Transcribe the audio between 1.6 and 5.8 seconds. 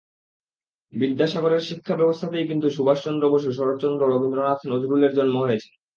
শিক্ষাব্যবস্থাতেই কিন্তু সুভাষ চন্দ্র বসু, শরৎচন্দ্র, রবীন্দ্রনাথ, নজরুলের জন্ম হয়েছে।